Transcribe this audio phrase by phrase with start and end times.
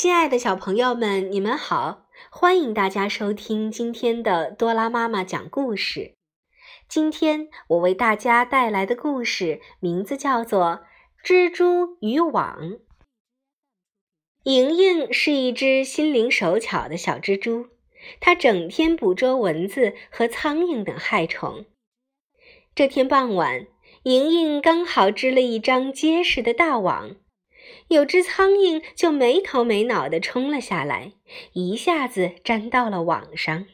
[0.00, 2.06] 亲爱的小朋友们，你们好！
[2.30, 6.14] 欢迎大家收听今天的多拉妈妈讲故事。
[6.88, 10.82] 今天我为大家带来的故事名字叫做
[11.26, 12.60] 《蜘蛛与网》。
[14.44, 17.66] 莹莹是一只心灵手巧的小蜘蛛，
[18.20, 21.64] 它整天捕捉蚊子和苍蝇等害虫。
[22.72, 23.66] 这天傍晚，
[24.04, 27.16] 莹莹刚好织了一张结实的大网。
[27.88, 31.12] 有只苍蝇就没头没脑地冲了下来，
[31.52, 33.66] 一下子粘到了网上。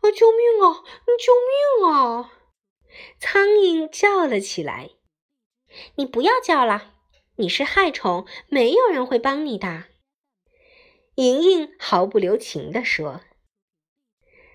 [0.00, 0.10] 啊！
[0.10, 0.82] 救命啊！
[1.18, 1.32] 救
[1.84, 2.32] 命啊！
[3.18, 4.90] 苍蝇叫了起来。
[5.94, 6.94] 你不要叫了，
[7.36, 9.84] 你是害虫，没有人会帮你的。
[11.14, 13.20] 莹莹毫不留情地说。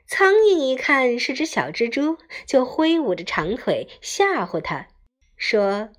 [0.07, 4.87] 苍蝇一看是只小蜘蛛，就挥舞着长腿吓唬它，
[5.37, 5.89] 说。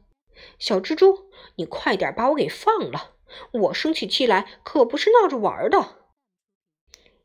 [0.59, 3.13] 小蜘蛛，你快点把我给放了！
[3.53, 5.97] 我生起气来可不是闹着玩的。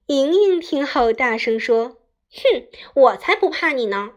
[0.07, 1.97] 莹莹听后大声说
[2.33, 4.13] ：“哼，我才不怕你呢！”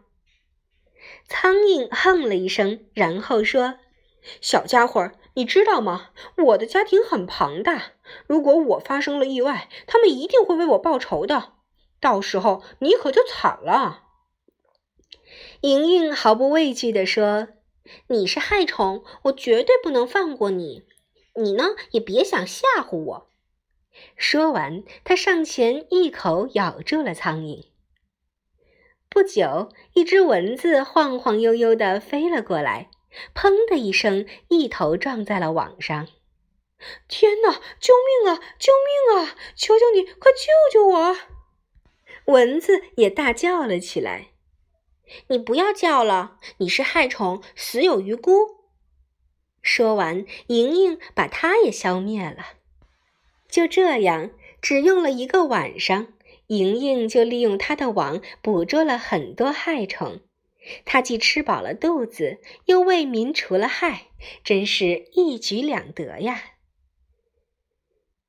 [1.29, 3.79] 苍蝇哼了一声，然后说
[4.41, 6.11] ：“小家伙，你知道吗？
[6.39, 7.93] 我的家庭很庞大，
[8.27, 11.53] 如果我发生了意外，他们一定会为我报仇的。
[12.01, 14.05] 到时候你可就惨了。”
[15.61, 17.49] 莹莹毫不畏惧地说。
[18.09, 20.85] 你是害虫，我绝对不能放过你。
[21.37, 23.31] 你呢，也别想吓唬我。
[24.17, 27.67] 说完，他上前一口咬住了苍蝇。
[29.09, 32.91] 不久，一只蚊子晃晃悠悠地飞了过来，
[33.35, 36.09] 砰的一声，一头撞在了网上。
[37.09, 37.61] 天哪！
[37.81, 38.41] 救命啊！
[38.59, 38.73] 救
[39.15, 39.37] 命啊！
[39.57, 41.17] 求求你，快救救我！
[42.27, 44.34] 蚊子也大叫了起来。
[45.29, 48.33] 你不要叫了，你是害虫，死有余辜。
[49.63, 52.45] 说完，莹莹把它也消灭了。
[53.49, 56.09] 就这样，只用了一个晚上，
[56.49, 60.21] 莹莹就利用她的网捕捉了很多害虫。
[60.85, 64.09] 她既吃饱了肚子，又为民除了害，
[64.43, 66.43] 真是一举两得呀！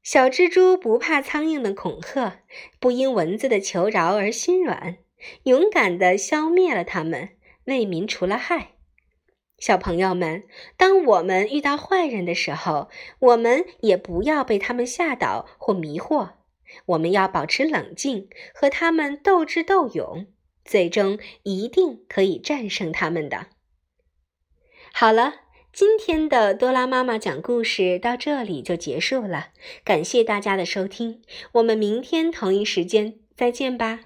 [0.04, 2.42] 小蜘蛛不怕苍蝇的恐吓，
[2.80, 4.98] 不因蚊子的求饶而心软。
[5.44, 7.30] 勇敢地消灭了他们，
[7.66, 8.72] 为民除了害。
[9.58, 10.44] 小朋友们，
[10.76, 16.32] 当我们遇到坏人的时候，我们也不要被他们吓倒或迷惑，
[16.88, 20.28] 我们要保持冷静，和他们斗智斗勇，
[20.66, 23.48] 最终一定可以战胜他们的。
[24.92, 25.36] 好了，
[25.72, 29.48] 今天的多拉妈妈讲故事到这里就结束了，
[29.86, 31.22] 感谢大家的收听，
[31.54, 34.02] 我们明天同一时间再见吧。